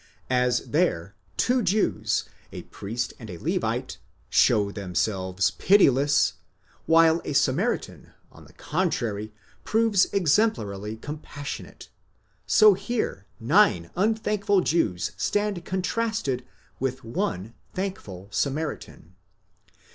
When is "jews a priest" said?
1.61-3.13